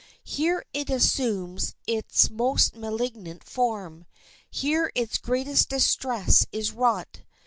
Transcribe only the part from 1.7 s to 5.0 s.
its most malignant form, here